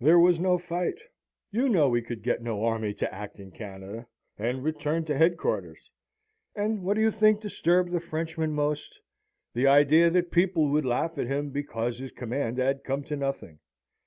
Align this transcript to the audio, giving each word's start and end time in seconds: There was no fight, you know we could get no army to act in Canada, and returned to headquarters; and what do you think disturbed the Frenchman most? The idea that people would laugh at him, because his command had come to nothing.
There 0.00 0.18
was 0.18 0.40
no 0.40 0.56
fight, 0.56 0.96
you 1.50 1.68
know 1.68 1.86
we 1.86 2.00
could 2.00 2.22
get 2.22 2.40
no 2.42 2.64
army 2.64 2.94
to 2.94 3.14
act 3.14 3.38
in 3.38 3.50
Canada, 3.50 4.06
and 4.38 4.64
returned 4.64 5.06
to 5.08 5.18
headquarters; 5.18 5.90
and 6.56 6.82
what 6.82 6.94
do 6.94 7.02
you 7.02 7.10
think 7.10 7.42
disturbed 7.42 7.92
the 7.92 8.00
Frenchman 8.00 8.52
most? 8.52 9.00
The 9.52 9.66
idea 9.66 10.08
that 10.08 10.30
people 10.30 10.68
would 10.70 10.86
laugh 10.86 11.18
at 11.18 11.26
him, 11.26 11.50
because 11.50 11.98
his 11.98 12.10
command 12.12 12.56
had 12.56 12.84
come 12.84 13.02
to 13.04 13.16
nothing. 13.16 13.58